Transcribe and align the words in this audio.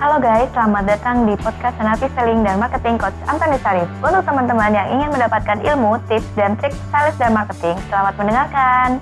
Halo 0.00 0.16
guys, 0.16 0.48
selamat 0.56 0.96
datang 0.96 1.28
di 1.28 1.36
podcast 1.36 1.76
Senapi 1.76 2.08
Selling 2.16 2.40
dan 2.40 2.56
Marketing 2.56 2.96
Coach 2.96 3.20
Antoni 3.28 3.60
Sarif. 3.60 3.84
Untuk 4.00 4.24
teman-teman 4.24 4.72
yang 4.72 4.88
ingin 4.96 5.12
mendapatkan 5.12 5.60
ilmu, 5.60 6.00
tips, 6.08 6.24
dan 6.40 6.56
trik 6.56 6.72
sales 6.88 7.12
dan 7.20 7.36
marketing, 7.36 7.76
selamat 7.92 8.16
mendengarkan. 8.16 8.96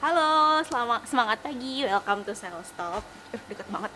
Halo, 0.00 0.56
selamat 0.64 1.04
semangat 1.04 1.44
pagi. 1.44 1.84
Welcome 1.84 2.24
to 2.24 2.32
Sales 2.32 2.72
Talk. 2.80 3.04
Uh, 3.28 3.44
deket 3.52 3.68
banget. 3.68 3.92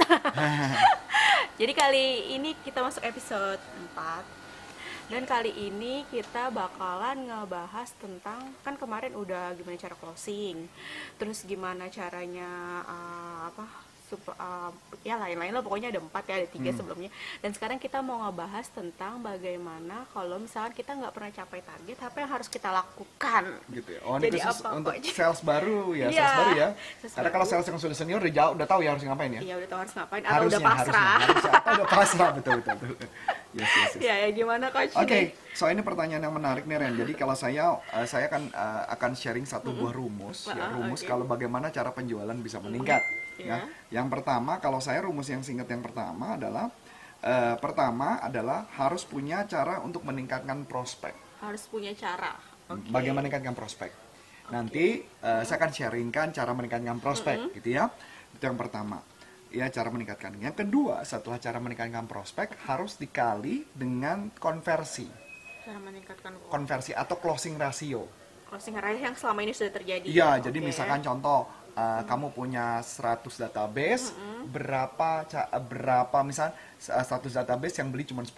Jadi 1.65 1.73
kali 1.73 2.37
ini 2.37 2.53
kita 2.69 2.85
masuk 2.85 3.01
episode 3.01 3.65
4 3.97 5.09
dan 5.09 5.25
kali 5.25 5.57
ini 5.57 6.05
kita 6.13 6.53
bakalan 6.53 7.33
ngebahas 7.33 7.97
tentang 7.97 8.53
kan 8.61 8.77
kemarin 8.77 9.17
udah 9.17 9.57
gimana 9.57 9.81
cara 9.81 9.97
closing, 9.97 10.69
terus 11.17 11.49
gimana 11.49 11.89
caranya 11.89 12.85
uh, 12.85 13.49
apa 13.49 13.94
uh, 14.17 14.71
ya 15.03 15.15
lain-lain 15.17 15.51
lah 15.51 15.61
pokoknya 15.61 15.89
ada 15.89 16.01
empat 16.01 16.25
ya 16.25 16.35
ada 16.41 16.49
tiga 16.49 16.71
sebelumnya 16.71 17.11
dan 17.39 17.51
sekarang 17.51 17.77
kita 17.77 18.01
mau 18.01 18.23
ngebahas 18.23 18.67
tentang 18.69 19.21
bagaimana 19.21 20.09
kalau 20.11 20.39
misalkan 20.39 20.73
kita 20.73 20.95
nggak 20.95 21.13
pernah 21.13 21.31
capai 21.31 21.61
target 21.61 21.97
apa 22.01 22.17
yang 22.19 22.31
harus 22.31 22.49
kita 22.49 22.69
lakukan 22.69 23.45
gitu 23.69 23.91
ya. 23.91 24.01
Oh, 24.03 24.17
ini 24.17 24.25
Jadi 24.27 24.39
apa 24.41 24.69
untuk 24.73 24.95
pokoknya. 24.95 25.13
sales 25.13 25.41
baru 25.41 25.81
ya, 25.93 26.07
Iya, 26.11 26.19
sales 26.19 26.35
baru 26.35 26.53
ya. 26.55 26.69
sales 27.01 27.13
Karena 27.15 27.31
kalau 27.31 27.47
sales 27.47 27.67
yang 27.67 27.79
sudah 27.79 27.97
senior 27.97 28.21
udah 28.21 28.33
jauh 28.33 28.53
udah 28.55 28.67
tahu 28.67 28.81
ya 28.81 28.91
harus 28.97 29.03
ngapain 29.05 29.33
ya. 29.33 29.41
Iya 29.41 29.55
udah 29.59 29.69
tahu 29.69 29.81
harus 29.85 29.95
ngapain 29.95 30.23
atau 30.25 30.45
udah 30.45 30.61
pasrah 30.61 31.17
harusnya, 31.21 31.27
harusnya. 31.27 31.53
Atau 31.55 31.73
udah 31.75 31.89
pasrah 31.89 32.31
betul 32.33 32.53
betul. 32.61 32.77
betul. 32.81 33.09
Yes, 33.55 33.71
yes, 33.71 33.91
yes. 33.95 34.03
ya, 34.03 34.15
ya 34.19 34.29
gimana 34.35 34.67
coach 34.67 34.99
Oke, 34.99 35.31
nih? 35.31 35.55
so 35.55 35.71
ini 35.71 35.79
pertanyaan 35.79 36.27
yang 36.27 36.35
menarik 36.35 36.67
nih 36.67 36.75
Ren. 36.75 36.99
Jadi 36.99 37.15
kalau 37.15 37.39
saya 37.39 37.79
eh, 37.95 38.03
saya 38.03 38.27
kan 38.27 38.51
eh, 38.51 38.83
akan 38.91 39.15
sharing 39.15 39.47
satu 39.47 39.71
buah 39.71 39.95
rumus, 39.95 40.51
ya 40.51 40.59
Ah, 40.59 40.75
rumus 40.75 40.99
oke. 40.99 41.07
kalau 41.07 41.23
bagaimana 41.23 41.71
cara 41.71 41.95
penjualan 41.95 42.35
bisa 42.35 42.59
meningkat. 42.59 42.99
Iya. 42.99 43.24
Ya. 43.39 43.67
Yang 43.91 44.07
pertama 44.15 44.63
kalau 44.63 44.79
saya 44.79 45.03
rumus 45.03 45.27
yang 45.27 45.43
singkat 45.43 45.67
yang 45.67 45.83
pertama 45.83 46.39
adalah 46.39 46.71
eh, 47.25 47.57
pertama 47.59 48.23
adalah 48.23 48.71
harus 48.79 49.03
punya 49.03 49.43
cara 49.49 49.83
untuk 49.83 50.07
meningkatkan 50.07 50.63
prospek. 50.69 51.15
harus 51.45 51.69
punya 51.69 51.93
cara 51.93 52.41
Oke. 52.73 52.89
Bagaimana 52.89 53.29
meningkatkan 53.29 53.53
prospek. 53.53 53.93
Nanti 54.49 55.05
eh, 55.05 55.43
saya 55.45 55.57
akan 55.61 55.71
sharingkan 55.73 56.33
cara 56.33 56.53
meningkatkan 56.57 56.97
prospek, 57.01 57.53
gitu 57.61 57.77
ya. 57.77 57.93
Itu 58.33 58.45
yang 58.49 58.57
pertama. 58.57 59.05
Ya 59.53 59.69
cara 59.71 59.93
meningkatkan. 59.93 60.35
Yang 60.41 60.65
kedua, 60.65 61.05
setelah 61.05 61.39
cara 61.39 61.61
meningkatkan 61.61 62.09
prospek 62.09 62.57
harus 62.67 62.97
dikali 62.99 63.63
dengan 63.71 64.33
konversi, 64.41 65.07
cara 65.63 65.79
meningkatkan 65.79 66.35
konversi 66.51 66.91
atau 66.91 67.17
closing 67.21 67.55
ratio. 67.55 68.05
closing 68.45 68.77
rate 68.79 69.03
yang 69.03 69.17
selama 69.19 69.43
ini 69.43 69.51
sudah 69.51 69.73
terjadi 69.75 70.07
Iya, 70.07 70.39
jadi 70.39 70.59
Oke. 70.63 70.67
misalkan 70.71 71.01
contoh 71.03 71.49
eh, 71.75 72.03
kamu 72.05 72.31
punya 72.31 72.79
100 72.79 73.37
database, 73.37 74.15
berapa 74.47 75.25
ca- 75.25 75.51
berapa 75.61 76.19
misal 76.23 76.51
100 76.79 77.05
database 77.35 77.79
yang 77.79 77.91
beli 77.91 78.05
cuma 78.05 78.23
10. 78.23 78.35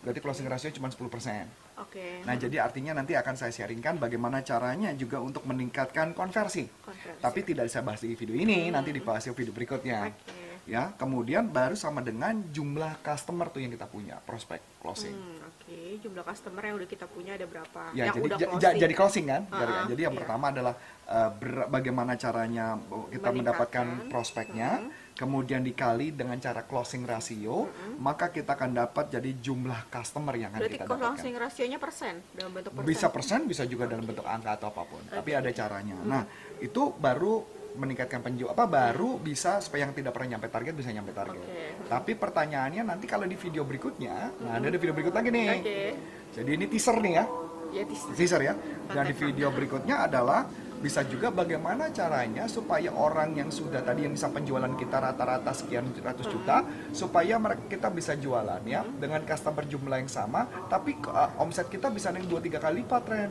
Berarti 0.00 0.18
closing 0.18 0.48
ratio 0.48 0.72
cuma 0.72 0.88
10%. 0.88 1.44
oke 1.76 2.24
Nah, 2.24 2.32
jadi 2.34 2.56
artinya 2.60 2.92
nanti 2.94 3.12
akan 3.12 3.36
saya 3.36 3.52
sharingkan 3.52 3.96
bagaimana 3.96 4.40
caranya 4.40 4.92
juga 4.92 5.20
untuk 5.20 5.44
meningkatkan 5.44 6.12
konversi. 6.12 6.64
Konversi. 6.80 7.20
Tapi 7.20 7.40
tidak 7.42 7.68
saya 7.68 7.84
bahas 7.84 8.00
di 8.00 8.12
video 8.12 8.32
ini, 8.34 8.68
nanti 8.68 8.90
dibahas 8.90 9.24
di 9.24 9.32
video 9.32 9.52
berikutnya. 9.52 10.08
Oke. 10.08 10.49
Ya, 10.68 10.92
kemudian 10.94 11.48
baru 11.48 11.74
sama 11.74 12.04
dengan 12.04 12.36
jumlah 12.52 13.00
customer 13.00 13.48
tuh 13.48 13.64
yang 13.64 13.72
kita 13.72 13.88
punya, 13.88 14.20
prospek 14.22 14.60
closing. 14.78 15.16
Hmm, 15.16 15.48
oke. 15.48 15.78
Jumlah 16.04 16.24
customer 16.24 16.62
yang 16.62 16.76
udah 16.78 16.88
kita 16.88 17.06
punya 17.10 17.34
ada 17.34 17.46
berapa? 17.48 17.80
Ya, 17.90 18.12
yang 18.12 18.14
jadi 18.14 18.26
udah 18.28 18.38
closing 18.38 18.60
ja- 18.62 18.76
jadi 18.78 18.94
closing 18.94 19.26
kan? 19.26 19.42
Ah, 19.50 19.58
Jadi, 19.60 19.72
ah, 19.72 19.84
jadi 19.90 20.00
yang 20.06 20.14
iya. 20.14 20.20
pertama 20.22 20.44
adalah 20.52 20.74
uh, 21.08 21.30
ber- 21.34 21.68
bagaimana 21.68 22.12
caranya 22.14 22.66
uh, 22.78 23.06
kita 23.10 23.28
mendapatkan 23.34 23.86
prospeknya, 24.12 24.70
kemudian 25.18 25.60
dikali 25.60 26.16
dengan 26.16 26.38
cara 26.40 26.64
closing 26.64 27.04
ratio, 27.04 27.68
maka 27.98 28.30
kita 28.30 28.56
akan 28.56 28.70
dapat 28.72 29.10
jadi 29.12 29.30
jumlah 29.36 29.90
customer 29.90 30.32
yang 30.38 30.54
akan 30.54 30.60
berarti 30.64 30.76
kita 30.78 30.86
dapatkan. 30.86 31.02
closing 31.12 31.34
rasionya 31.36 31.78
persen 31.82 32.14
dalam 32.32 32.52
bentuk 32.56 32.70
persen 32.72 32.88
bisa 32.88 33.06
persen? 33.12 33.40
bisa 33.44 33.62
juga 33.66 33.84
dalam 33.84 34.06
bentuk 34.06 34.24
angka 34.24 34.56
atau 34.56 34.70
apa 34.70 34.82
pun. 34.86 35.02
Tapi 35.10 35.30
ada 35.34 35.50
caranya. 35.50 35.96
Nah 36.04 36.22
itu 36.62 36.94
baru 36.96 37.59
meningkatkan 37.76 38.20
penjual 38.20 38.50
apa 38.50 38.66
baru 38.66 39.18
bisa 39.18 39.62
supaya 39.62 39.86
yang 39.86 39.94
tidak 39.94 40.10
pernah 40.16 40.36
nyampe 40.36 40.50
target 40.50 40.74
bisa 40.74 40.90
nyampe 40.90 41.12
target. 41.14 41.38
Oke. 41.42 41.86
tapi 41.86 42.12
pertanyaannya 42.18 42.82
nanti 42.82 43.06
kalau 43.06 43.26
di 43.26 43.38
video 43.38 43.62
berikutnya 43.62 44.34
nah 44.42 44.58
ada 44.58 44.68
di 44.70 44.78
video 44.78 44.94
berikut 44.94 45.14
lagi 45.14 45.30
nih. 45.30 45.48
Oke. 45.60 45.80
Jadi 46.30 46.50
ini 46.54 46.66
teaser 46.70 46.96
nih 46.98 47.12
ya. 47.14 47.24
Ya 47.70 47.82
tis- 47.86 48.10
teaser 48.18 48.42
ya. 48.42 48.54
Dan 48.90 49.06
di 49.06 49.14
video 49.14 49.50
berikutnya 49.54 50.06
adalah 50.06 50.46
bisa 50.80 51.04
juga 51.04 51.28
bagaimana 51.28 51.92
caranya 51.92 52.48
supaya 52.48 52.88
orang 52.88 53.36
yang 53.36 53.52
sudah 53.52 53.84
tadi 53.84 54.08
yang 54.08 54.16
bisa 54.16 54.32
penjualan 54.32 54.72
kita 54.80 54.96
rata-rata 54.96 55.52
sekian 55.52 55.92
ratus 55.92 56.24
juta 56.24 56.64
supaya 56.96 57.36
mereka 57.36 57.68
kita 57.68 57.92
bisa 57.92 58.16
jualan 58.16 58.64
ya 58.64 58.80
dengan 58.96 59.20
customer 59.28 59.68
jumlah 59.68 60.00
yang 60.00 60.08
sama. 60.10 60.48
Tapi 60.72 60.96
uh, 61.04 61.36
omset 61.36 61.68
kita 61.68 61.92
bisa 61.92 62.08
naik 62.10 62.26
2 62.26 62.40
3 62.48 62.56
kali 62.58 62.74
lipat 62.82 63.04
Ren. 63.06 63.30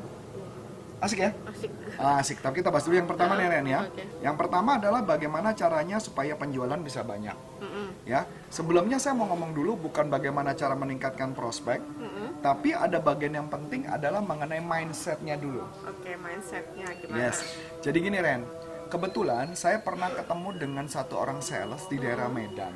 Asik 0.99 1.19
ya? 1.23 1.31
asik 1.47 1.71
Ah, 1.95 2.19
Asik, 2.19 2.37
tapi 2.43 2.59
kita 2.59 2.71
bahas 2.71 2.83
dulu 2.87 2.95
yang 2.95 3.07
pertama 3.07 3.35
nih 3.39 3.47
Ren 3.47 3.67
ya. 3.67 3.81
Oke. 3.87 4.03
Yang 4.19 4.35
pertama 4.39 4.79
adalah 4.79 4.99
bagaimana 5.03 5.51
caranya 5.55 5.99
supaya 5.99 6.35
penjualan 6.35 6.79
bisa 6.79 7.03
banyak. 7.03 7.35
Mm-mm. 7.59 7.87
Ya, 8.07 8.23
sebelumnya 8.51 8.99
saya 8.99 9.15
mau 9.15 9.27
ngomong 9.31 9.51
dulu 9.51 9.89
bukan 9.89 10.07
bagaimana 10.07 10.55
cara 10.55 10.75
meningkatkan 10.75 11.35
prospek, 11.35 11.79
Mm-mm. 11.79 12.39
tapi 12.43 12.71
ada 12.75 12.99
bagian 12.99 13.35
yang 13.35 13.47
penting 13.51 13.87
adalah 13.87 14.23
mengenai 14.23 14.63
mindsetnya 14.63 15.35
dulu. 15.35 15.63
oke 15.87 16.11
mindsetnya 16.19 16.87
gimana 16.99 17.19
Yes. 17.19 17.43
Jadi 17.83 17.97
gini 17.99 18.19
Ren, 18.19 18.43
kebetulan 18.87 19.55
saya 19.55 19.79
pernah 19.83 20.07
ketemu 20.11 20.49
dengan 20.55 20.85
satu 20.87 21.19
orang 21.19 21.39
sales 21.39 21.83
di 21.91 21.99
daerah 21.99 22.27
Medan. 22.31 22.75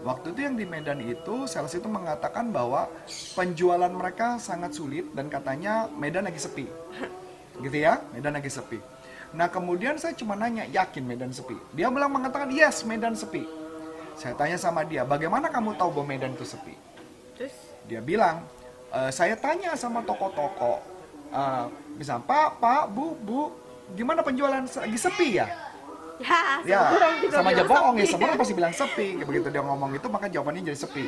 Waktu 0.00 0.32
itu 0.32 0.40
yang 0.48 0.56
di 0.56 0.64
Medan 0.64 1.04
itu 1.04 1.44
sales 1.44 1.76
itu 1.76 1.84
mengatakan 1.84 2.48
bahwa 2.48 2.88
penjualan 3.36 3.92
mereka 3.92 4.40
sangat 4.40 4.72
sulit 4.72 5.12
dan 5.12 5.28
katanya 5.28 5.92
Medan 5.92 6.24
lagi 6.24 6.40
sepi. 6.40 6.64
Gitu 7.60 7.76
ya, 7.76 8.00
Medan 8.10 8.34
lagi 8.34 8.48
sepi. 8.48 8.80
Nah 9.36 9.46
kemudian 9.46 9.94
saya 10.00 10.16
cuma 10.16 10.34
nanya, 10.34 10.66
yakin 10.66 11.06
Medan 11.06 11.30
sepi? 11.30 11.54
Dia 11.76 11.92
bilang 11.92 12.10
mengatakan 12.10 12.50
yes 12.50 12.82
Medan 12.82 13.14
sepi. 13.14 13.46
Saya 14.18 14.34
tanya 14.36 14.58
sama 14.58 14.82
dia, 14.84 15.06
bagaimana 15.06 15.48
kamu 15.48 15.78
tahu 15.80 16.00
bahwa 16.00 16.12
Medan 16.12 16.34
itu 16.34 16.44
sepi? 16.44 16.90
terus 17.40 17.56
dia 17.88 18.04
bilang 18.04 18.44
"E, 18.92 19.08
saya 19.08 19.32
tanya 19.32 19.72
sama 19.72 20.04
toko-toko 20.04 20.84
eh, 21.32 21.64
misal 21.96 22.20
pak 22.20 22.60
pak 22.60 22.92
bu 22.92 23.16
bu 23.16 23.48
gimana 23.96 24.20
penjualan 24.20 24.60
lagi 24.60 24.98
sepi 25.00 25.40
ya 25.40 25.48
ya 26.20 26.40
ya 26.68 26.80
sama 26.80 26.96
orang 26.96 27.14
juga 27.20 27.34
sama 27.40 27.48
aja 27.50 27.64
bohong 27.64 27.96
ya 27.96 28.06
semua 28.06 28.36
pasti 28.36 28.54
bilang 28.54 28.74
sepi 28.76 29.08
begitu 29.24 29.48
dia 29.48 29.62
ngomong 29.64 29.90
itu 29.96 30.06
maka 30.12 30.26
jawabannya 30.28 30.62
jadi 30.72 30.78
sepi 30.78 31.04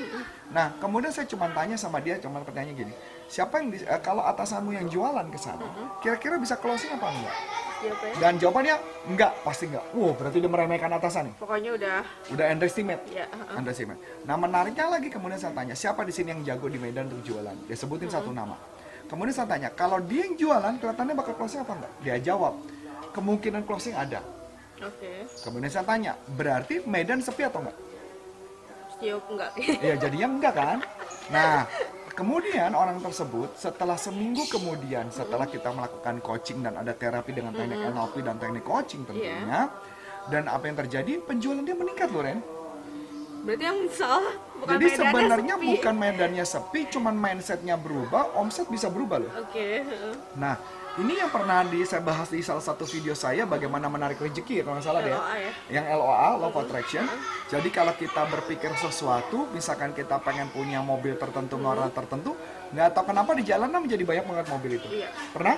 nah 0.50 0.72
kemudian 0.80 1.12
saya 1.12 1.28
cuma 1.28 1.52
tanya 1.52 1.76
sama 1.76 2.00
dia 2.00 2.16
cuma 2.18 2.40
pertanyaan 2.40 2.88
gini 2.88 2.94
siapa 3.28 3.60
yang 3.60 3.76
eh, 3.76 4.00
kalau 4.00 4.24
atasanmu 4.24 4.72
yang 4.72 4.88
jualan 4.88 5.26
ke 5.28 5.38
sana 5.38 5.64
kira-kira 6.00 6.40
bisa 6.40 6.56
closing 6.56 6.92
apa 6.96 7.08
enggak 7.12 7.36
ya? 7.82 7.92
dan 8.20 8.32
jawabannya 8.38 8.76
enggak 9.08 9.32
pasti 9.44 9.68
enggak 9.68 9.84
wow 9.92 10.12
berarti 10.16 10.38
dia 10.40 10.50
meremehkan 10.50 10.90
atasan 10.96 11.32
nih 11.32 11.34
pokoknya 11.36 11.70
udah 11.76 11.98
udah 12.32 12.46
underestimate 12.48 13.02
ya 13.12 13.26
uh-uh. 13.28 13.58
underestimate. 13.58 14.00
Nah 14.24 14.36
menariknya 14.38 14.86
lagi 14.88 15.08
kemudian 15.12 15.38
saya 15.38 15.52
tanya 15.52 15.74
siapa 15.76 16.02
di 16.06 16.12
sini 16.14 16.32
yang 16.32 16.42
jago 16.42 16.66
di 16.68 16.78
Medan 16.80 17.12
untuk 17.12 17.22
jualan? 17.22 17.56
Dia 17.68 17.76
sebutin 17.76 18.08
satu 18.08 18.32
nama. 18.32 18.56
Kemudian 19.06 19.34
saya 19.34 19.48
tanya 19.48 19.68
kalau 19.72 20.00
dia 20.00 20.24
yang 20.24 20.34
jualan 20.38 20.80
kelihatannya 20.80 21.14
bakal 21.16 21.34
closing 21.36 21.60
apa 21.60 21.72
enggak? 21.76 21.92
Dia 22.00 22.16
jawab 22.32 22.54
kemungkinan 23.12 23.62
closing 23.68 23.92
ada. 23.92 24.24
Oke 24.82 25.12
Kemudian 25.42 25.70
saya 25.70 25.86
tanya 25.86 26.12
berarti 26.34 26.82
Medan 26.84 27.22
sepi 27.22 27.46
atau 27.46 27.62
enggak? 27.62 27.78
Jawab 29.02 29.24
enggak 29.30 29.50
Ya 29.82 29.94
jadinya 29.98 30.28
enggak 30.38 30.54
kan? 30.54 30.78
Nah 31.30 31.66
kemudian 32.12 32.76
orang 32.76 33.00
tersebut 33.00 33.56
setelah 33.56 33.96
seminggu 33.96 34.44
kemudian 34.52 35.08
setelah 35.08 35.48
kita 35.48 35.72
melakukan 35.72 36.20
coaching 36.20 36.60
dan 36.60 36.76
ada 36.76 36.92
terapi 36.92 37.32
dengan 37.32 37.56
teknik 37.56 37.80
NLP 37.88 38.14
dan 38.20 38.36
teknik 38.36 38.64
coaching 38.68 39.08
tentunya 39.08 39.72
dan 40.28 40.46
apa 40.46 40.64
yang 40.70 40.76
terjadi 40.78 41.12
penjualan 41.24 41.64
dia 41.64 41.74
meningkat 41.74 42.08
loh 42.14 42.22
Ren. 42.22 42.38
Berarti 43.42 43.64
yang 43.66 43.80
salah 43.90 44.34
bukan 44.54 44.74
Jadi 44.78 44.86
sebenarnya 44.94 45.54
sepi. 45.58 45.66
bukan 45.74 45.94
medannya 45.98 46.44
sepi, 46.46 46.80
cuman 46.94 47.14
mindsetnya 47.18 47.74
berubah, 47.74 48.38
omset 48.38 48.70
bisa 48.70 48.86
berubah 48.86 49.18
loh. 49.18 49.32
oke 49.34 49.66
heeh. 49.82 50.14
Nah, 50.38 50.54
ini 51.02 51.16
yang 51.16 51.32
pernah 51.32 51.64
di, 51.64 51.80
saya 51.88 52.04
bahas 52.04 52.28
di 52.28 52.44
salah 52.44 52.60
satu 52.60 52.84
video 52.84 53.16
saya 53.16 53.48
bagaimana 53.48 53.88
menarik 53.88 54.20
rezeki 54.20 54.60
kalau 54.60 54.76
nggak 54.76 54.84
salah 54.84 55.00
deh. 55.00 55.16
LOA 55.16 55.34
ya. 55.40 55.52
Yang 55.80 55.86
LOA, 55.96 56.28
Law 56.36 56.48
of 56.52 56.56
Attraction. 56.60 57.04
Jadi 57.48 57.68
kalau 57.72 57.96
kita 57.96 58.22
berpikir 58.28 58.70
sesuatu, 58.76 59.48
misalkan 59.56 59.96
kita 59.96 60.20
pengen 60.20 60.52
punya 60.52 60.84
mobil 60.84 61.16
tertentu, 61.16 61.56
warna 61.58 61.88
tertentu, 61.88 62.36
nggak 62.76 62.92
tahu 62.92 63.08
kenapa 63.08 63.32
di 63.32 63.42
jalanan 63.42 63.80
menjadi 63.80 64.04
banyak 64.04 64.24
banget 64.28 64.46
mobil 64.52 64.70
itu. 64.76 64.88
Iya. 64.92 65.08
Pernah? 65.32 65.56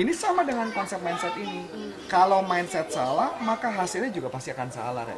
Ini 0.00 0.12
sama 0.16 0.48
dengan 0.48 0.72
konsep 0.72 0.96
mindset 1.04 1.36
ini. 1.36 1.68
Kalau 2.08 2.40
mindset 2.40 2.88
salah, 2.88 3.36
maka 3.44 3.68
hasilnya 3.68 4.08
juga 4.08 4.32
pasti 4.32 4.48
akan 4.48 4.68
salah 4.72 5.04
ya. 5.04 5.16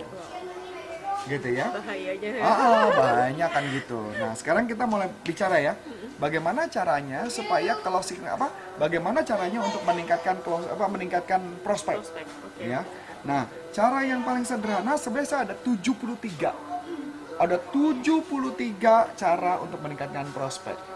Gitu 1.31 1.49
ya. 1.55 1.67
bahayanya 1.71 2.31
ya. 2.35 2.43
Ah, 2.43 2.55
ah, 2.59 2.85
banyak 2.91 3.51
kan 3.51 3.65
gitu. 3.71 4.01
Nah, 4.19 4.33
sekarang 4.35 4.65
kita 4.67 4.85
mulai 4.87 5.09
bicara 5.23 5.57
ya. 5.63 5.75
Bagaimana 6.19 6.67
caranya 6.71 7.27
supaya 7.31 7.79
closing 7.79 8.23
apa? 8.27 8.51
Bagaimana 8.79 9.23
caranya 9.27 9.63
untuk 9.63 9.83
meningkatkan 9.87 10.39
close 10.43 10.67
apa 10.71 10.87
meningkatkan 10.87 11.41
prospek? 11.63 11.99
prospek 11.99 12.27
oke 12.27 12.63
Ya. 12.63 12.83
Nah, 13.23 13.47
cara 13.71 14.03
yang 14.03 14.27
paling 14.27 14.43
sederhana 14.43 14.99
sebenarnya 14.99 15.47
ada 15.47 15.55
73. 15.55 16.51
Ada 17.39 17.59
73 17.71 19.15
cara 19.19 19.59
untuk 19.63 19.79
meningkatkan 19.83 20.31
prospek. 20.35 20.92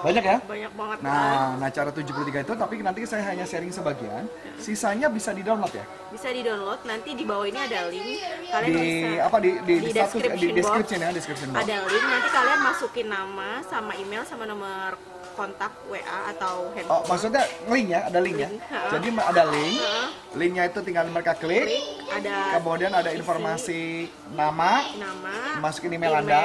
Banyak 0.00 0.24
ya? 0.24 0.36
Banyak 0.42 0.72
banget. 0.72 0.98
Nah, 1.00 1.56
nah 1.56 1.68
cara 1.68 1.90
73 1.90 2.42
itu 2.42 2.52
tapi 2.54 2.74
nanti 2.80 3.00
saya 3.04 3.22
hanya 3.26 3.44
sharing 3.44 3.70
sebagian. 3.70 4.24
Sisanya 4.56 5.06
bisa 5.08 5.30
di-download 5.30 5.72
ya. 5.72 5.84
Bisa 6.08 6.28
di-download. 6.28 6.80
Nanti 6.84 7.10
di 7.12 7.24
bawah 7.24 7.46
ini 7.46 7.58
ada 7.58 7.88
link. 7.88 8.18
Kalian 8.48 8.70
Di 8.70 8.74
bisa 8.74 9.08
apa 9.24 9.36
di 9.38 9.50
di, 9.60 9.74
di, 9.78 9.90
status- 9.90 10.14
description 10.16 10.40
di 10.40 10.46
box. 10.50 10.56
description 10.58 10.98
ya, 10.98 11.08
description 11.12 11.48
box. 11.50 11.60
Ada 11.60 11.76
link. 11.84 12.04
Nanti 12.06 12.28
kalian 12.30 12.60
masukin 12.64 13.06
nama 13.06 13.50
sama 13.62 13.92
email 13.96 14.22
sama 14.24 14.44
nomor 14.44 14.90
kontak 15.32 15.72
WA 15.86 16.00
atau 16.30 16.54
Oh, 16.62 16.72
handphone. 16.72 17.04
maksudnya 17.06 17.42
link 17.66 17.86
ya, 17.88 18.00
ada 18.04 18.18
link 18.18 18.36
ya. 18.36 18.48
Link, 18.48 18.62
ha. 18.66 18.80
Jadi 18.90 19.08
ada 19.12 19.42
link. 19.46 19.76
Ha. 19.76 19.94
Linknya 20.32 20.64
itu 20.64 20.78
tinggal 20.80 21.04
mereka 21.06 21.32
klik. 21.34 21.64
Klik, 21.64 21.84
ada 22.08 22.34
Kemudian 22.56 22.92
ada 22.92 23.10
isi 23.10 23.18
informasi 23.18 23.82
nama, 24.30 24.86
nama, 24.94 25.34
masukin 25.58 25.90
email, 25.92 26.14
Anda 26.16 26.42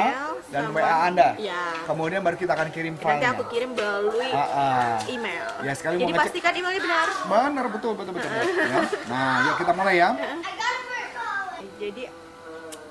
dan 0.47 0.63
sama- 0.67 0.77
WA 0.77 0.95
Anda. 1.05 1.27
Ya. 1.37 1.63
Kemudian 1.85 2.19
baru 2.19 2.35
kita 2.35 2.51
akan 2.51 2.69
kirim 2.69 2.93
Nanti 2.93 3.03
filenya. 3.03 3.29
aku 3.31 3.43
kirim 3.45 3.69
melalui 3.71 4.29
Ah, 4.29 4.41
ah. 4.41 4.95
email. 5.05 5.45
Ya, 5.61 5.73
sekali 5.73 5.95
Jadi 5.97 6.05
ngecek- 6.07 6.21
pastikan 6.23 6.51
emailnya 6.51 6.81
benar. 6.81 7.07
Benar 7.25 7.65
betul 7.69 7.91
betul 7.93 8.13
betul. 8.13 8.29
betul. 8.29 8.45
Ya. 8.57 8.79
Nah, 9.05 9.33
yuk 9.43 9.55
kita 9.57 9.71
mulai 9.71 9.95
ya. 9.95 10.09
Jadi 11.75 12.03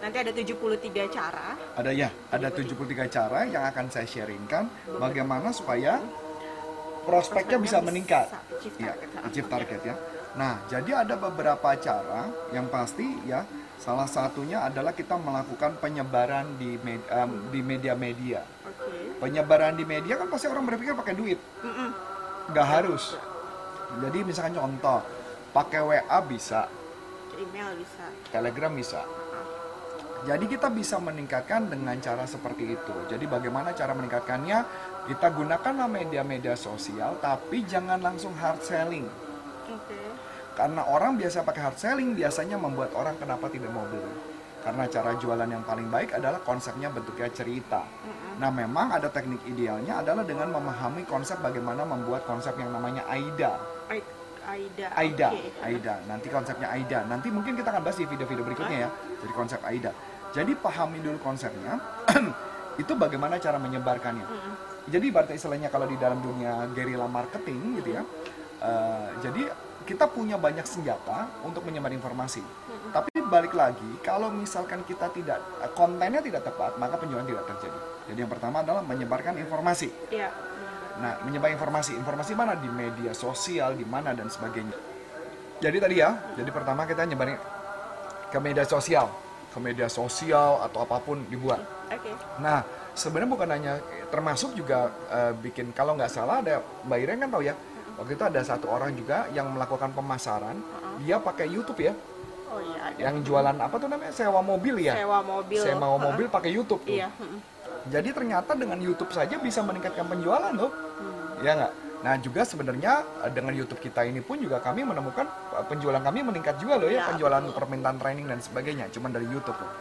nanti 0.04 0.20
ada 0.20 0.32
73 0.36 1.08
cara. 1.08 1.56
Ada 1.80 1.90
ya, 1.96 2.12
ada 2.28 2.48
73 2.52 3.08
cara 3.08 3.48
yang 3.48 3.64
akan 3.64 3.88
saya 3.88 4.04
sharingkan 4.04 4.68
bagaimana 5.00 5.48
supaya 5.48 5.96
prospeknya 7.08 7.56
bisa 7.56 7.80
meningkat. 7.80 8.28
achieve 8.28 8.76
Ya, 8.76 8.92
achieve 9.24 9.48
target 9.48 9.80
ya. 9.80 9.96
Nah, 10.36 10.60
jadi 10.68 11.08
ada 11.08 11.16
beberapa 11.16 11.72
cara 11.80 12.28
yang 12.52 12.68
pasti 12.68 13.08
ya. 13.24 13.48
Salah 13.80 14.06
satunya 14.08 14.64
adalah 14.64 14.92
kita 14.92 15.16
melakukan 15.18 15.76
penyebaran 15.80 16.56
di 16.56 16.76
med- 16.80 17.04
em, 17.10 17.50
di 17.52 17.60
media-media. 17.60 18.40
Oke. 18.64 19.18
Penyebaran 19.20 19.76
di 19.76 19.84
media 19.84 20.20
kan 20.20 20.28
pasti 20.28 20.46
orang 20.48 20.64
berpikir 20.68 20.94
pakai 20.94 21.14
duit. 21.16 21.40
Mm-mm. 21.60 21.90
Nggak 22.54 22.68
harus. 22.70 23.16
Jadi 24.00 24.18
misalkan 24.24 24.56
contoh, 24.56 25.00
pakai 25.52 25.80
WA 25.80 26.18
bisa, 26.24 26.68
Email 27.34 27.74
bisa. 27.82 28.06
Telegram 28.30 28.72
bisa. 28.72 29.02
Jadi 30.24 30.48
kita 30.48 30.72
bisa 30.72 30.96
meningkatkan 30.96 31.68
dengan 31.68 32.00
cara 32.00 32.24
seperti 32.24 32.72
itu. 32.72 32.94
Jadi 33.12 33.28
bagaimana 33.28 33.76
cara 33.76 33.92
meningkatkannya? 33.92 34.58
Kita 35.04 35.28
gunakanlah 35.36 35.84
media-media 35.84 36.56
sosial, 36.56 37.20
tapi 37.20 37.60
jangan 37.68 38.00
langsung 38.00 38.32
hard 38.32 38.64
selling. 38.64 39.04
Oke. 39.68 40.00
Karena 40.56 40.88
orang 40.88 41.20
biasa 41.20 41.44
pakai 41.44 41.62
hard 41.68 41.76
selling, 41.76 42.16
biasanya 42.16 42.56
membuat 42.56 42.96
orang 42.96 43.20
kenapa 43.20 43.52
tidak 43.52 43.68
mau 43.68 43.84
beli. 43.84 44.32
Karena 44.64 44.88
cara 44.88 45.12
jualan 45.20 45.44
yang 45.44 45.60
paling 45.60 45.92
baik 45.92 46.16
adalah 46.16 46.40
konsepnya 46.40 46.88
bentuknya 46.88 47.28
cerita. 47.28 47.84
Nah 48.40 48.48
memang 48.48 48.96
ada 48.96 49.12
teknik 49.12 49.44
idealnya 49.44 50.00
adalah 50.00 50.24
dengan 50.24 50.48
memahami 50.56 51.04
konsep 51.04 51.36
bagaimana 51.44 51.84
membuat 51.84 52.24
konsep 52.24 52.56
yang 52.56 52.72
namanya 52.72 53.04
AIDA. 53.04 53.60
Ai- 53.92 54.24
Aida. 54.44 54.88
AIDA, 54.92 55.28
Oke. 55.32 55.60
AIDA. 55.64 55.94
Nanti 56.04 56.28
konsepnya 56.28 56.68
AIDA. 56.68 57.00
Nanti 57.08 57.32
mungkin 57.32 57.56
kita 57.56 57.72
akan 57.72 57.80
bahas 57.80 57.96
di 57.96 58.04
video-video 58.04 58.44
berikutnya 58.44 58.88
ya. 58.88 58.90
Jadi 59.24 59.32
konsep 59.32 59.60
AIDA. 59.64 59.92
Jadi 60.34 60.52
pahami 60.58 60.98
dulu 60.98 61.22
konsepnya. 61.22 61.78
itu 62.82 62.92
bagaimana 62.98 63.38
cara 63.38 63.56
menyebarkannya. 63.62 64.26
Mm-mm. 64.26 64.54
Jadi 64.90 65.04
ibaratnya 65.08 65.36
istilahnya 65.38 65.68
kalau 65.70 65.86
di 65.86 65.96
dalam 65.96 66.18
dunia 66.20 66.66
guerrilla 66.74 67.06
marketing 67.06 67.80
gitu 67.80 67.94
ya. 67.94 68.02
eh, 68.64 69.08
jadi 69.22 69.42
kita 69.84 70.08
punya 70.08 70.40
banyak 70.40 70.64
senjata 70.64 71.28
untuk 71.44 71.62
menyebar 71.68 71.92
informasi. 71.92 72.40
Tapi 72.90 73.10
balik 73.26 73.52
lagi, 73.52 73.86
kalau 74.00 74.32
misalkan 74.32 74.82
kita 74.84 75.12
tidak 75.12 75.38
eh, 75.60 75.70
kontennya 75.72 76.20
tidak 76.24 76.42
tepat, 76.44 76.76
maka 76.80 76.98
penjualan 76.98 77.24
tidak 77.24 77.44
terjadi. 77.46 77.78
Jadi 78.12 78.18
yang 78.24 78.32
pertama 78.32 78.60
adalah 78.64 78.82
menyebarkan 78.84 79.38
informasi. 79.38 79.88
Iya. 80.12 80.28
Nah, 80.94 81.26
menyebar 81.26 81.50
informasi, 81.50 81.98
informasi 81.98 82.32
mana 82.38 82.54
di 82.54 82.70
media 82.70 83.10
sosial, 83.10 83.74
di 83.74 83.82
mana 83.82 84.14
dan 84.14 84.30
sebagainya. 84.30 84.78
Jadi 85.58 85.76
tadi 85.80 85.96
ya, 85.98 86.34
jadi 86.38 86.50
pertama 86.54 86.86
kita 86.86 87.02
nyebarin 87.02 87.38
ke 88.30 88.38
media 88.38 88.62
sosial, 88.62 89.10
ke 89.54 89.58
media 89.62 89.86
sosial 89.86 90.58
atau 90.66 90.82
apa 90.82 90.98
pun 90.98 91.22
dibuat. 91.30 91.62
Oke. 91.94 92.10
Nah, 92.42 92.66
sebenarnya 92.98 93.30
bukan 93.30 93.48
hanya 93.54 93.72
termasuk 94.10 94.58
juga 94.58 94.90
eh, 95.06 95.30
bikin 95.38 95.70
kalau 95.70 95.94
nggak 95.94 96.10
salah 96.10 96.42
ada 96.42 96.58
Mbak 96.82 96.98
Irene 96.98 97.20
kan 97.22 97.30
tahu 97.30 97.42
ya. 97.46 97.54
Waktu 97.94 98.18
itu 98.18 98.24
ada 98.26 98.40
satu 98.42 98.66
orang 98.66 98.90
juga 98.98 99.30
yang 99.30 99.54
melakukan 99.54 99.94
pemasaran, 99.94 100.58
dia 100.98 101.14
pakai 101.22 101.46
YouTube 101.46 101.78
ya, 101.78 101.94
Oh 102.50 102.58
iya. 102.58 102.90
ada. 102.90 102.98
yang 102.98 103.22
jualan 103.22 103.54
apa 103.54 103.78
tuh 103.78 103.86
namanya 103.86 104.10
sewa 104.10 104.42
mobil 104.42 104.82
ya. 104.82 104.98
Sewa 104.98 105.22
mobil. 105.22 105.62
Sewa 105.62 105.94
mobil 106.02 106.26
pakai 106.26 106.50
YouTube 106.50 106.82
tuh. 106.82 106.90
Iya. 106.90 107.14
Jadi 107.94 108.10
ternyata 108.10 108.58
dengan 108.58 108.82
YouTube 108.82 109.14
saja 109.14 109.38
bisa 109.38 109.62
meningkatkan 109.62 110.10
penjualan 110.10 110.50
loh. 110.58 110.74
Hmm. 110.74 111.46
Ya 111.46 111.54
nggak? 111.54 111.72
Nah 112.04 112.20
juga 112.20 112.44
sebenarnya 112.44 113.24
eh, 113.24 113.32
dengan 113.32 113.56
YouTube 113.56 113.80
kita 113.80 114.04
ini 114.04 114.20
pun 114.20 114.36
juga 114.36 114.60
kami 114.60 114.84
menemukan 114.84 115.24
eh, 115.56 115.64
penjualan 115.64 116.04
kami 116.04 116.20
meningkat 116.20 116.60
juga 116.60 116.76
loh 116.76 116.92
ya, 116.92 117.00
Ya, 117.00 117.04
penjualan 117.08 117.40
permintaan 117.48 117.96
training 117.96 118.28
dan 118.28 118.38
sebagainya, 118.44 118.92
cuman 118.92 119.10
dari 119.16 119.24
YouTube 119.24 119.56
loh. 119.56 119.72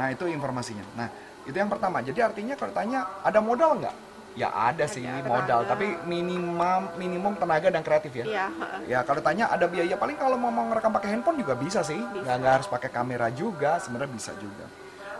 Nah 0.00 0.08
itu 0.08 0.24
informasinya. 0.24 0.82
Nah 0.96 1.12
itu 1.44 1.52
yang 1.52 1.68
pertama. 1.68 2.00
Jadi 2.00 2.24
artinya 2.24 2.56
kalau 2.56 2.72
tanya 2.72 3.04
ada 3.20 3.44
modal 3.44 3.76
nggak? 3.84 3.96
Ya 4.38 4.54
ada 4.54 4.86
sih 4.86 5.02
Ada, 5.02 5.26
modal, 5.26 5.66
tenaga. 5.66 5.70
tapi 5.74 5.86
minimum 6.06 6.94
minimum 6.94 7.34
tenaga 7.34 7.74
dan 7.74 7.82
kreatif 7.82 8.14
ya. 8.16 8.24
Iya. 8.24 8.46
heeh. 8.48 8.80
Ya 8.86 8.98
kalau 9.02 9.18
tanya 9.20 9.50
ada 9.50 9.66
biaya 9.66 9.98
paling 9.98 10.14
kalau 10.14 10.38
mau 10.38 10.52
ngerekam 10.72 10.94
pakai 10.94 11.10
handphone 11.12 11.42
juga 11.42 11.58
bisa 11.58 11.82
sih, 11.82 11.98
nggak 11.98 12.36
nggak 12.38 12.52
harus 12.62 12.68
pakai 12.70 12.88
kamera 12.88 13.28
juga, 13.34 13.82
sebenarnya 13.82 14.14
bisa 14.14 14.32
juga. 14.38 14.64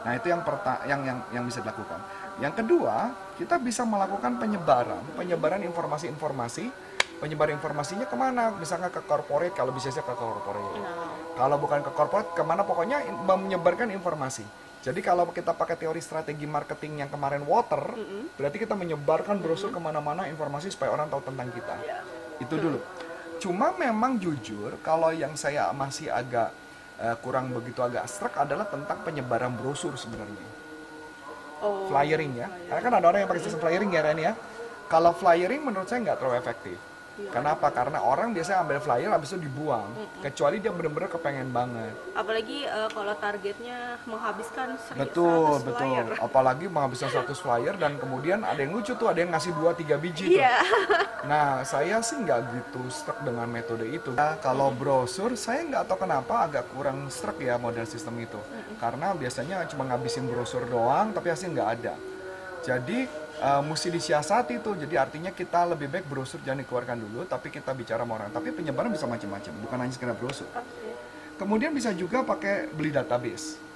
Nah 0.06 0.14
itu 0.14 0.30
yang 0.30 0.46
perta 0.46 0.86
yang 0.86 1.02
yang 1.02 1.18
yang 1.34 1.44
bisa 1.44 1.58
dilakukan. 1.60 1.98
Yang 2.38 2.54
kedua 2.62 3.10
kita 3.34 3.58
bisa 3.58 3.82
melakukan 3.82 4.38
penyebaran, 4.38 5.02
penyebaran 5.18 5.62
informasi-informasi, 5.66 6.70
penyebaran 7.18 7.58
informasinya 7.58 8.06
ke 8.06 8.14
mana? 8.14 8.54
Misalnya 8.54 8.94
ke 8.94 9.02
corporate 9.02 9.54
kalau 9.54 9.74
bisa 9.74 9.90
sih 9.90 10.02
ke 10.02 10.14
corporate. 10.14 10.78
Nah, 10.78 11.10
Kalau 11.34 11.58
bukan 11.58 11.82
ke 11.82 11.90
corporate 11.90 12.30
ke 12.34 12.42
mana? 12.46 12.62
Pokoknya 12.62 13.02
menyebarkan 13.26 13.90
informasi. 13.90 14.46
Jadi 14.78 15.02
kalau 15.02 15.26
kita 15.34 15.50
pakai 15.58 15.74
teori 15.74 15.98
strategi 15.98 16.46
marketing 16.46 17.02
yang 17.02 17.10
kemarin 17.10 17.42
water, 17.42 17.98
berarti 18.38 18.62
kita 18.62 18.78
menyebarkan 18.78 19.42
brosur 19.42 19.74
ke 19.74 19.80
mana-mana 19.82 20.30
informasi 20.30 20.70
supaya 20.70 20.94
orang 20.94 21.10
tahu 21.10 21.26
tentang 21.26 21.50
kita. 21.50 21.74
Itu 22.38 22.54
dulu. 22.54 22.78
Cuma 23.42 23.74
memang 23.74 24.18
jujur, 24.18 24.78
kalau 24.82 25.10
yang 25.10 25.34
saya 25.34 25.70
masih 25.74 26.10
agak 26.10 26.54
eh, 27.02 27.14
kurang 27.22 27.50
begitu 27.50 27.82
agak 27.82 28.06
struck 28.06 28.34
adalah 28.38 28.66
tentang 28.70 29.02
penyebaran 29.02 29.54
brosur 29.58 29.98
sebenarnya. 29.98 30.57
Oh. 31.62 31.90
Flyering 31.90 32.32
ya. 32.38 32.48
Karena 32.70 32.80
kan 32.82 32.92
ada 32.98 33.06
orang 33.10 33.20
yang 33.24 33.30
pakai 33.30 33.42
sistem 33.42 33.60
flyering 33.62 33.90
ya 33.90 34.00
Ren 34.04 34.18
ya. 34.18 34.32
Kalau 34.88 35.12
flyering 35.12 35.62
menurut 35.62 35.86
saya 35.90 36.00
nggak 36.00 36.16
terlalu 36.22 36.36
efektif. 36.40 36.78
Iya. 37.18 37.30
Kenapa? 37.34 37.66
Karena 37.74 37.98
orang 37.98 38.30
biasanya 38.30 38.62
ambil 38.62 38.78
flyer 38.78 39.10
habis 39.10 39.34
itu 39.34 39.42
dibuang. 39.42 39.90
Kecuali 40.22 40.62
dia 40.62 40.70
bener-bener 40.70 41.10
kepengen 41.10 41.50
banget. 41.50 41.94
Apalagi 42.14 42.62
eh, 42.62 42.88
kalau 42.94 43.14
targetnya 43.18 43.98
menghabiskan 44.06 44.78
100 44.78 45.02
Betul, 45.02 45.58
100 45.58 45.66
betul. 45.66 45.74
flyer. 45.74 46.06
Apalagi 46.22 46.64
menghabiskan 46.70 47.10
100 47.10 47.34
flyer 47.34 47.74
dan 47.74 47.98
kemudian 47.98 48.46
ada 48.46 48.60
yang 48.62 48.70
lucu 48.70 48.94
tuh, 48.94 49.10
ada 49.10 49.18
yang 49.18 49.34
ngasih 49.34 49.50
2 49.50 49.74
3 49.74 49.98
biji 49.98 50.24
tuh. 50.30 50.42
Iya. 50.42 50.56
Nah, 51.18 51.66
saya 51.66 51.98
sih 51.98 52.14
nggak 52.14 52.40
gitu 52.54 52.86
struck 52.94 53.26
dengan 53.26 53.50
metode 53.50 53.82
itu. 53.90 54.14
Nah, 54.14 54.38
kalau 54.38 54.70
brosur, 54.70 55.34
saya 55.34 55.66
nggak 55.66 55.90
tahu 55.90 56.06
kenapa 56.06 56.46
agak 56.46 56.70
kurang 56.70 57.10
struck 57.10 57.42
ya 57.42 57.58
model 57.58 57.82
sistem 57.90 58.22
itu. 58.22 58.38
Karena 58.78 59.10
biasanya 59.18 59.66
cuma 59.66 59.82
ngabisin 59.90 60.30
brosur 60.30 60.62
doang, 60.70 61.10
tapi 61.10 61.34
hasil 61.34 61.50
nggak 61.50 61.70
ada. 61.82 61.98
Jadi, 62.62 63.10
eh, 63.38 63.62
mesti 63.62 63.88
disiasati 63.88 64.58
tuh. 64.60 64.74
Jadi 64.78 64.94
artinya 64.98 65.30
kita 65.30 65.64
lebih 65.70 65.88
baik 65.88 66.06
brosur 66.10 66.42
jangan 66.42 66.62
dikeluarkan 66.62 66.98
dulu, 66.98 67.24
tapi 67.24 67.48
kita 67.48 67.72
bicara 67.72 68.02
sama 68.02 68.18
orang. 68.18 68.30
Tapi 68.34 68.52
penyebaran 68.52 68.90
bisa 68.90 69.06
macam-macam, 69.06 69.52
bukan 69.62 69.76
hanya 69.80 69.92
sekedar 69.94 70.16
brosur. 70.18 70.48
Kemudian 71.38 71.70
bisa 71.70 71.94
juga 71.94 72.26
pakai 72.26 72.66
beli 72.74 72.90
database. 72.90 73.68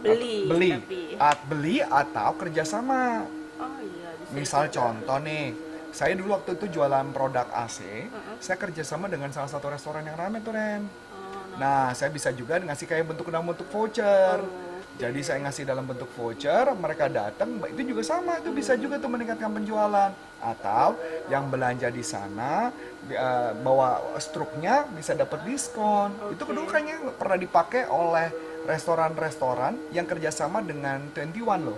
Beli. 0.00 0.48
beli, 0.48 0.70
Tapi. 0.80 1.00
At- 1.20 1.44
beli 1.44 1.76
atau 1.84 2.30
kerjasama. 2.40 3.28
Oh 3.60 3.76
iya. 3.84 4.16
bisa 4.32 4.32
Misal 4.32 4.72
contoh 4.72 5.18
nih, 5.20 5.52
saya 5.92 6.16
dulu 6.16 6.32
waktu 6.32 6.56
itu 6.56 6.80
jualan 6.80 7.06
produk 7.12 7.44
AC, 7.52 8.08
saya 8.40 8.56
kerjasama 8.56 9.12
dengan 9.12 9.28
salah 9.34 9.52
satu 9.52 9.68
restoran 9.68 10.06
yang 10.08 10.16
ramai 10.16 10.40
tuh 10.40 10.56
Ren. 10.56 10.88
Oh, 10.88 11.60
Nah, 11.60 11.92
saya 11.92 12.08
bisa 12.08 12.32
juga 12.32 12.56
ngasih 12.56 12.88
kayak 12.88 13.12
bentuk 13.12 13.28
dalam 13.28 13.44
bentuk 13.44 13.68
voucher. 13.68 14.40
Oh, 14.40 14.69
Jadi 15.00 15.20
saya 15.24 15.40
ngasih 15.48 15.64
dalam 15.64 15.88
bentuk 15.88 16.12
voucher, 16.12 16.76
mereka 16.76 17.08
datang, 17.08 17.56
itu 17.72 17.96
juga 17.96 18.04
sama, 18.04 18.36
itu 18.36 18.52
bisa 18.52 18.76
juga 18.76 19.00
tuh 19.00 19.08
meningkatkan 19.08 19.48
penjualan. 19.48 20.12
Atau 20.40 20.96
yang 21.32 21.48
belanja 21.48 21.88
di 21.88 22.04
sana 22.04 22.68
eh, 23.08 23.52
bawa 23.64 24.20
struknya 24.20 24.84
bisa 24.92 25.16
dapat 25.16 25.40
diskon. 25.48 26.12
Itu 26.36 26.44
kedua 26.44 26.68
kayaknya 26.68 27.16
pernah 27.16 27.40
dipakai 27.40 27.88
oleh 27.88 28.28
restoran-restoran 28.68 29.92
yang 29.96 30.04
kerjasama 30.04 30.60
dengan 30.60 31.08
21 31.16 31.64
loh. 31.64 31.76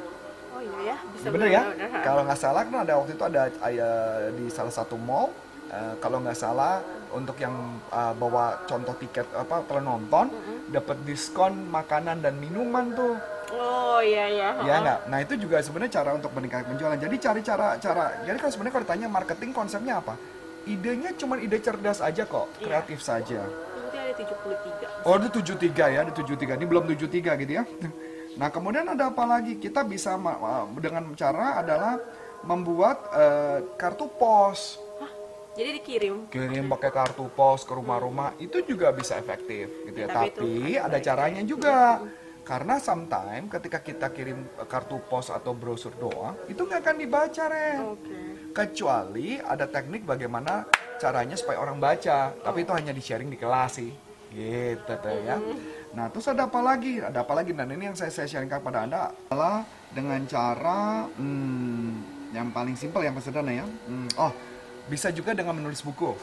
Oh 0.54 0.60
iya 0.62 0.94
ya. 0.94 0.96
Bisa 1.14 1.26
Bener 1.30 1.48
ya? 1.50 1.62
Kalau 2.02 2.26
nggak 2.26 2.38
salah 2.38 2.62
kan 2.66 2.82
ada 2.82 2.98
waktu 2.98 3.14
itu 3.14 3.24
ada 3.26 3.42
eh, 3.70 4.30
di 4.34 4.46
salah 4.50 4.74
satu 4.74 4.98
mall 4.98 5.30
eh, 5.70 5.94
kalau 6.02 6.18
nggak 6.22 6.38
salah 6.38 6.82
untuk 7.14 7.38
yang 7.38 7.54
eh, 7.90 8.14
bawa 8.18 8.66
contoh 8.66 8.94
tiket 8.98 9.26
apa 9.34 9.62
penonton 9.66 10.26
dapat 10.70 11.02
diskon 11.02 11.66
makanan 11.72 12.22
dan 12.22 12.38
minuman 12.38 12.94
tuh 12.94 13.16
Oh 13.52 14.00
iya 14.00 14.32
iya. 14.32 14.48
ya 14.64 14.74
nggak 14.80 14.98
nah 15.12 15.18
itu 15.20 15.36
juga 15.36 15.60
sebenarnya 15.60 16.00
cara 16.00 16.16
untuk 16.16 16.32
meningkatkan 16.32 16.72
penjualan 16.72 16.96
jadi 16.96 17.16
cari 17.20 17.40
cara 17.44 17.76
cara 17.76 18.04
jadi 18.24 18.36
kalau 18.40 18.52
sebenarnya 18.52 18.74
kalau 18.78 18.86
ditanya 18.88 19.08
marketing 19.12 19.50
konsepnya 19.52 20.00
apa 20.00 20.14
idenya 20.64 21.12
cuma 21.18 21.36
ide 21.36 21.58
cerdas 21.60 22.00
aja 22.00 22.24
kok 22.24 22.48
Iya. 22.56 22.64
kreatif 22.64 22.98
saja 23.04 23.44
Nanti 23.92 24.08
ada 24.08 24.14
73. 24.16 25.04
Oh, 25.04 25.20
itu 25.20 25.28
73 25.44 25.84
ya, 25.92 25.98
ada 26.00 26.12
73. 26.16 26.56
Ini 26.56 26.64
belum 26.64 26.84
73 26.88 27.36
gitu 27.44 27.52
ya. 27.60 27.64
Nah, 28.40 28.48
kemudian 28.48 28.88
ada 28.88 29.12
apa 29.12 29.28
lagi? 29.28 29.60
Kita 29.60 29.84
bisa 29.84 30.16
dengan 30.80 31.12
cara 31.12 31.60
adalah 31.60 32.00
membuat 32.40 33.04
eh, 33.12 33.58
kartu 33.76 34.08
pos. 34.08 34.80
Jadi 35.52 35.70
dikirim. 35.84 36.14
Kirim 36.32 36.64
pakai 36.72 36.90
kartu 36.90 37.28
pos 37.28 37.68
ke 37.68 37.72
rumah-rumah 37.76 38.32
itu 38.40 38.64
juga 38.64 38.88
bisa 38.92 39.20
efektif 39.20 39.68
gitu 39.84 39.98
ya. 40.00 40.08
Tapi 40.08 40.28
Tapi, 40.32 40.48
itu 40.72 40.80
ada 40.80 40.98
caranya 40.98 41.42
juga. 41.44 42.00
Karena 42.42 42.82
sometimes 42.82 43.54
ketika 43.54 43.78
kita 43.78 44.10
kirim 44.10 44.42
kartu 44.66 44.98
pos 45.06 45.30
atau 45.30 45.54
brosur 45.54 45.94
doang, 45.94 46.34
itu 46.50 46.58
nggak 46.58 46.82
akan 46.82 46.96
dibaca, 46.98 47.44
Ren. 47.46 47.78
Oke. 47.94 48.18
Kecuali 48.50 49.38
ada 49.38 49.70
teknik 49.70 50.02
bagaimana 50.02 50.66
caranya 50.98 51.38
supaya 51.38 51.62
orang 51.62 51.78
baca, 51.78 52.34
tapi 52.34 52.66
itu 52.66 52.72
hanya 52.74 52.90
di 52.90 52.98
sharing 52.98 53.30
di 53.30 53.38
kelas 53.38 53.78
sih. 53.78 53.94
Gitu 54.34 54.90
tuh 54.90 55.18
ya. 55.22 55.38
Nah, 55.94 56.10
terus 56.10 56.26
ada 56.26 56.50
apa 56.50 56.58
lagi? 56.64 56.98
Ada 56.98 57.22
apa 57.22 57.36
lagi? 57.36 57.54
Dan 57.54 57.68
ini 57.78 57.92
yang 57.92 57.96
saya, 57.96 58.10
saya 58.10 58.26
sharingkan 58.26 58.58
kepada 58.58 58.90
Anda 58.90 59.00
adalah 59.30 59.62
dengan 59.92 60.24
cara 60.26 61.06
hmm, 61.14 61.88
yang 62.34 62.48
paling 62.50 62.74
simpel, 62.74 63.04
yang 63.06 63.14
sederhana 63.22 63.62
ya. 63.62 63.66
Hmm, 63.86 64.08
oh, 64.18 64.32
bisa 64.90 65.12
juga 65.14 65.36
dengan 65.36 65.54
menulis 65.58 65.82
buku. 65.82 66.14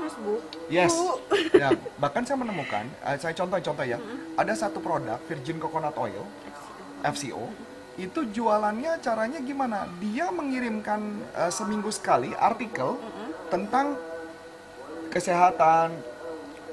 Mas 0.00 0.14
Bu. 0.20 0.34
Yes. 0.68 0.92
Bu. 0.92 1.20
Ya, 1.54 1.70
bahkan 2.02 2.26
saya 2.26 2.40
menemukan, 2.40 2.84
eh, 3.06 3.16
saya 3.16 3.30
contoh-contoh 3.32 3.86
ya, 3.86 3.98
ada 4.34 4.52
satu 4.58 4.82
produk 4.82 5.22
Virgin 5.30 5.62
Coconut 5.62 5.94
Oil, 5.94 6.24
FCO, 7.04 7.46
itu 7.94 8.20
jualannya 8.34 8.98
caranya 8.98 9.38
gimana? 9.38 9.86
Dia 10.02 10.34
mengirimkan 10.34 11.22
eh, 11.36 11.52
seminggu 11.52 11.94
sekali 11.94 12.34
artikel 12.34 12.98
tentang 13.48 13.94
kesehatan, 15.14 15.94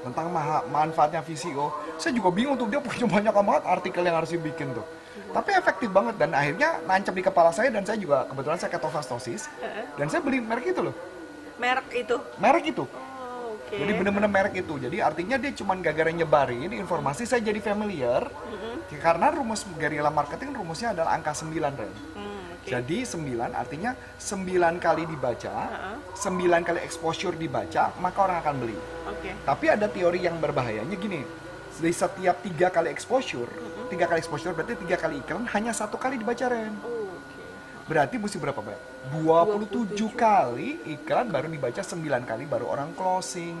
tentang 0.02 0.26
manfaatnya 0.66 1.22
VCO. 1.22 1.70
Saya 1.94 2.18
juga 2.18 2.34
bingung 2.34 2.58
tuh 2.58 2.66
dia 2.66 2.82
punya 2.82 3.06
banyak 3.14 3.32
banget 3.32 3.64
artikel 3.70 4.02
yang 4.02 4.18
harus 4.18 4.34
dibikin 4.34 4.74
tuh. 4.74 4.86
Tapi 5.32 5.50
efektif 5.56 5.88
banget 5.88 6.14
dan 6.20 6.30
akhirnya 6.32 6.80
nancap 6.84 7.14
di 7.16 7.22
kepala 7.24 7.50
saya 7.52 7.68
dan 7.72 7.84
saya 7.84 7.96
juga 8.00 8.24
kebetulan 8.28 8.58
saya 8.60 8.70
ketofastosis 8.72 9.48
dan 9.96 10.06
saya 10.08 10.20
beli 10.24 10.40
merek 10.40 10.72
itu 10.72 10.80
loh. 10.80 10.94
Merek 11.60 11.88
itu. 11.94 12.16
Merek 12.40 12.64
itu. 12.74 12.84
Oh, 12.84 13.54
oke. 13.54 13.76
Jadi 13.76 13.92
bener-bener 13.96 14.30
merek 14.30 14.54
itu. 14.60 14.74
Jadi 14.80 14.98
artinya 14.98 15.36
dia 15.38 15.52
cuman 15.54 15.78
gara-gara 15.84 16.10
nyebarin 16.10 16.72
informasi 16.74 17.28
saya 17.28 17.44
jadi 17.44 17.60
familiar. 17.60 18.28
Karena 19.00 19.32
rumus 19.32 19.64
guerrilla 19.78 20.12
marketing 20.12 20.52
rumusnya 20.52 20.92
adalah 20.92 21.16
angka 21.16 21.32
9, 21.32 21.48
Ren. 21.54 21.92
Hmm, 22.12 22.60
oke. 22.60 22.68
Jadi 22.68 23.08
9 23.08 23.52
artinya 23.56 23.96
9 24.20 24.76
kali 24.76 25.02
dibaca, 25.08 25.54
9 26.12 26.60
kali 26.60 26.80
exposure 26.84 27.32
dibaca, 27.32 27.88
maka 28.04 28.18
orang 28.20 28.38
akan 28.44 28.54
beli. 28.60 28.76
Oke. 29.08 29.32
Tapi 29.48 29.64
ada 29.72 29.88
teori 29.88 30.20
yang 30.20 30.36
berbahayanya 30.36 30.96
gini. 30.98 31.24
Di 31.82 31.90
setiap 31.90 32.38
tiga 32.46 32.70
kali 32.70 32.94
exposure, 32.94 33.50
tiga 33.90 34.06
kali 34.06 34.22
exposure 34.22 34.54
berarti 34.54 34.78
tiga 34.86 34.94
kali 34.94 35.18
iklan 35.18 35.50
hanya 35.50 35.74
satu 35.74 35.98
kali 35.98 36.14
dibaca, 36.14 36.46
Ren. 36.46 36.78
Oh, 36.78 37.10
oke. 37.10 37.42
Berarti 37.90 38.22
mesti 38.22 38.38
berapa, 38.38 38.54
Mbak? 38.54 38.78
27 39.18 39.90
kali 40.14 40.78
iklan 40.86 41.26
baru 41.34 41.50
dibaca 41.50 41.82
9 41.82 42.22
kali 42.22 42.46
baru 42.46 42.70
orang 42.70 42.94
closing. 42.94 43.58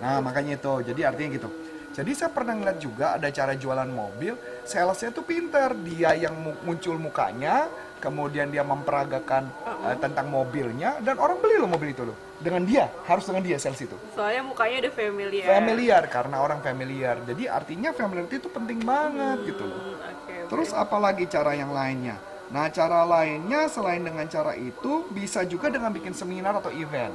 Nah, 0.00 0.24
makanya 0.24 0.56
itu. 0.56 0.88
Jadi 0.88 1.00
artinya 1.04 1.30
gitu. 1.36 1.48
Jadi 1.92 2.16
saya 2.16 2.32
pernah 2.32 2.56
ngeliat 2.56 2.78
juga 2.80 3.20
ada 3.20 3.28
cara 3.28 3.52
jualan 3.52 3.90
mobil, 3.92 4.32
salesnya 4.64 5.12
tuh 5.12 5.28
pinter. 5.28 5.76
Dia 5.84 6.16
yang 6.16 6.32
mu- 6.32 6.56
muncul 6.64 6.96
mukanya, 6.96 7.68
kemudian 7.98 8.48
dia 8.48 8.64
memperagakan 8.64 9.50
eh, 9.86 9.96
tentang 9.98 10.26
mobilnya, 10.30 10.98
dan 11.02 11.18
orang 11.18 11.38
beli 11.42 11.60
loh 11.60 11.70
mobil 11.70 11.92
itu 11.92 12.02
loh. 12.06 12.16
Dengan 12.38 12.62
dia, 12.62 12.86
harus 13.10 13.26
dengan 13.26 13.42
dia 13.42 13.58
sales 13.58 13.82
itu. 13.82 13.98
Soalnya 14.14 14.46
mukanya 14.46 14.86
udah 14.86 14.94
familiar. 14.94 15.46
Familiar, 15.58 16.02
karena 16.06 16.36
orang 16.38 16.62
familiar. 16.62 17.18
Jadi 17.26 17.50
artinya 17.50 17.90
familiarity 17.90 18.38
itu 18.38 18.48
penting 18.48 18.78
banget 18.86 19.42
gitu 19.54 19.66
loh. 19.66 19.78
Hmm, 19.78 19.98
oke. 19.98 20.34
Terus 20.46 20.70
apalagi 20.70 21.26
cara 21.26 21.52
yang 21.58 21.74
lainnya? 21.74 22.16
Nah, 22.48 22.70
cara 22.70 23.04
lainnya 23.04 23.66
selain 23.68 24.00
dengan 24.00 24.24
cara 24.30 24.54
itu 24.54 25.04
bisa 25.12 25.44
juga 25.44 25.68
dengan 25.68 25.90
bikin 25.90 26.14
seminar 26.14 26.56
atau 26.62 26.72
event. 26.72 27.12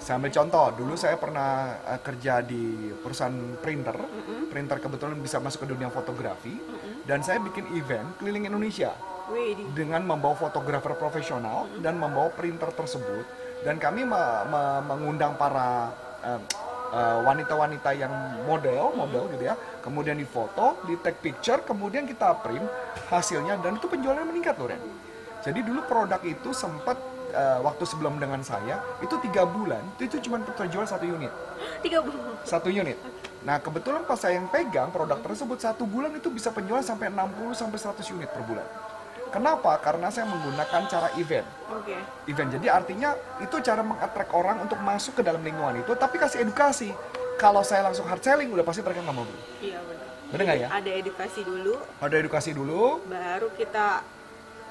Saya 0.00 0.16
ambil 0.16 0.32
contoh, 0.32 0.66
dulu 0.72 0.94
saya 0.96 1.20
pernah 1.20 1.78
eh, 1.84 2.00
kerja 2.00 2.40
di 2.42 2.90
perusahaan 2.98 3.34
printer. 3.60 3.96
Printer 4.50 4.76
kebetulan 4.82 5.16
bisa 5.22 5.38
masuk 5.38 5.64
ke 5.64 5.68
dunia 5.70 5.88
fotografi 5.92 6.56
dan 7.02 7.22
saya 7.22 7.42
bikin 7.42 7.66
event 7.74 8.14
keliling 8.18 8.46
Indonesia 8.46 8.94
dengan 9.72 10.02
membawa 10.02 10.34
fotografer 10.34 10.92
profesional 10.98 11.70
dan 11.80 11.96
membawa 11.96 12.28
printer 12.34 12.70
tersebut 12.74 13.24
dan 13.62 13.78
kami 13.78 14.02
me- 14.02 14.44
me- 14.50 14.82
mengundang 14.90 15.38
para 15.38 15.90
eh, 16.26 16.40
eh, 16.92 17.18
wanita-wanita 17.22 17.90
yang 17.94 18.12
model 18.44 18.92
model 18.98 19.30
gitu 19.32 19.44
ya 19.46 19.54
kemudian 19.80 20.18
difoto 20.18 20.82
di 20.84 20.98
take 21.00 21.22
picture 21.22 21.62
kemudian 21.62 22.04
kita 22.04 22.34
print 22.42 22.66
hasilnya 23.08 23.58
dan 23.62 23.78
itu 23.78 23.86
penjualannya 23.86 24.26
meningkat 24.26 24.58
loh 24.58 24.68
Ren 24.70 24.82
jadi 25.42 25.58
dulu 25.62 25.82
produk 25.86 26.20
itu 26.26 26.50
sempat 26.50 26.98
eh, 27.30 27.58
waktu 27.62 27.84
sebelum 27.86 28.18
dengan 28.18 28.42
saya 28.42 28.82
itu 28.98 29.14
tiga 29.22 29.46
bulan 29.46 29.82
itu 30.02 30.18
cuma 30.18 30.42
terjual 30.42 30.84
satu 30.84 31.06
unit 31.06 31.30
tiga 31.82 31.98
bulan. 32.02 32.20
satu 32.42 32.68
unit. 32.70 32.98
Nah 33.42 33.58
kebetulan 33.58 34.02
pas 34.06 34.18
saya 34.18 34.38
yang 34.38 34.46
pegang 34.50 34.90
produk 34.90 35.18
tersebut 35.18 35.58
satu 35.58 35.86
bulan 35.86 36.14
itu 36.14 36.30
bisa 36.30 36.54
penjualan 36.54 36.82
sampai 36.82 37.10
60 37.10 37.54
sampai 37.58 37.78
100 37.78 38.14
unit 38.14 38.30
per 38.30 38.42
bulan. 38.46 38.66
Kenapa? 39.32 39.80
Karena 39.80 40.12
saya 40.12 40.28
menggunakan 40.28 40.80
cara 40.86 41.08
event. 41.16 41.48
Oke. 41.72 41.96
Event 42.28 42.52
jadi 42.52 42.66
artinya 42.68 43.10
itu 43.40 43.56
cara 43.58 43.80
mengattract 43.80 44.30
orang 44.30 44.60
untuk 44.60 44.76
masuk 44.78 45.18
ke 45.18 45.22
dalam 45.24 45.40
lingkungan 45.40 45.80
itu, 45.80 45.96
tapi 45.96 46.20
kasih 46.20 46.44
edukasi. 46.44 46.92
Kalau 47.40 47.64
saya 47.64 47.82
langsung 47.82 48.04
hard 48.04 48.20
selling, 48.20 48.52
udah 48.52 48.62
pasti 48.62 48.84
mereka 48.84 49.00
nggak 49.00 49.16
mau 49.16 49.24
beli. 49.24 49.40
Iya 49.64 49.80
benar. 49.82 50.06
Bener 50.30 50.42
nggak 50.44 50.58
ya? 50.60 50.68
Ada 50.70 50.90
edukasi 50.94 51.40
dulu, 51.42 51.74
Ada 51.98 52.14
edukasi 52.20 52.50
dulu, 52.52 52.82
baru 53.04 53.48
kita 53.52 53.86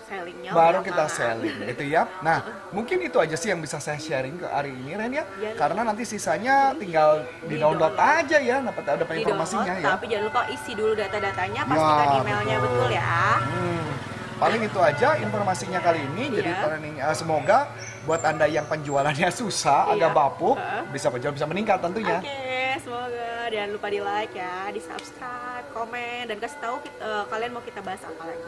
sellingnya. 0.05 0.51
baru 0.51 0.79
kita 0.81 1.05
selling 1.07 1.57
gitu 1.65 1.83
ya. 1.87 2.03
Nah, 2.19 2.39
mungkin 2.69 2.99
itu 2.99 3.17
aja 3.17 3.33
sih 3.33 3.49
yang 3.49 3.59
bisa 3.59 3.79
saya 3.79 3.95
sharing 3.95 4.37
ke 4.37 4.47
hari 4.47 4.71
ini 4.71 4.93
Ren 4.93 5.11
ya. 5.11 5.25
Iya. 5.35 5.51
Karena 5.55 5.81
nanti 5.83 6.03
sisanya 6.03 6.75
tinggal 6.75 7.23
di 7.43 7.55
download 7.55 7.95
aja 7.95 8.37
ya, 8.37 8.61
dapat 8.61 8.83
ada 8.87 9.03
informasinya 9.07 9.73
download, 9.73 9.83
ya. 9.83 9.95
Tapi 9.95 10.05
jangan 10.07 10.25
lupa 10.27 10.41
isi 10.47 10.71
dulu 10.73 10.93
data-datanya, 10.93 11.61
pastikan 11.63 12.07
Ya, 12.07 12.19
emailnya 12.21 12.57
betul. 12.59 12.75
betul 12.77 12.89
ya. 12.91 13.19
Hmm, 13.41 13.85
paling 14.41 14.61
itu 14.65 14.79
aja 14.81 15.09
informasinya 15.15 15.77
kali 15.79 16.01
ini. 16.03 16.33
Jadi 16.33 16.49
Iya. 16.49 16.59
training 16.59 16.95
eh, 16.97 17.13
semoga 17.13 17.69
buat 18.01 18.25
anda 18.25 18.49
yang 18.49 18.65
penjualannya 18.65 19.29
susah, 19.39 19.93
Iya. 19.93 20.01
agak 20.01 20.11
bapuk, 20.11 20.57
Heeh. 20.57 20.83
bisa 20.89 21.07
penjualan 21.07 21.37
bisa 21.37 21.45
meningkat 21.45 21.77
tentunya. 21.79 22.17
Oke, 22.17 22.41
semoga 22.81 23.29
jangan 23.47 23.69
lupa 23.69 23.87
di 23.87 23.99
like 24.01 24.33
ya, 24.33 24.57
di 24.67 24.81
subscribe, 24.81 25.65
komen, 25.69 26.25
dan 26.25 26.37
kasih 26.37 26.57
tahu 26.59 26.75
kita- 26.81 26.99
eh, 26.99 27.23
kalian 27.29 27.51
mau 27.51 27.61
kita 27.61 27.79
bahas 27.79 28.01
apa 28.01 28.23
lagi. 28.25 28.45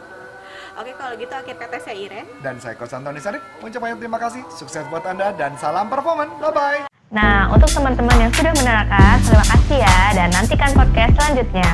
Oke, 0.74 0.90
kalau 0.92 1.14
gitu 1.14 1.30
akhir 1.30 1.54
kata 1.56 1.76
saya 1.78 1.94
Iren. 1.94 2.26
Dan 2.42 2.58
saya 2.58 2.74
Coach 2.74 2.90
Antoni 2.92 3.22
Sarif, 3.22 3.38
mengucapkan 3.56 3.94
terima 3.94 4.18
kasih, 4.18 4.42
sukses 4.50 4.82
buat 4.88 5.06
anda 5.06 5.30
dan 5.30 5.54
salam 5.54 5.86
performan. 5.86 6.26
Bye 6.36 6.50
bye. 6.50 6.80
Nah, 7.08 7.46
untuk 7.48 7.70
teman-teman 7.70 8.16
yang 8.18 8.32
sudah 8.34 8.50
menerangkan, 8.52 9.22
terima 9.22 9.46
kasih 9.46 9.78
ya 9.78 9.98
dan 10.12 10.28
nantikan 10.34 10.74
podcast 10.74 11.14
selanjutnya. 11.14 11.70